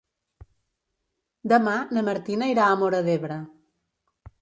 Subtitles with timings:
[1.53, 3.41] Demà na Martina irà a Móra d'Ebre.